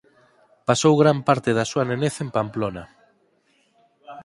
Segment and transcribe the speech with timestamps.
[0.67, 2.83] Pasou gran parte da súa nenez en Pamplona.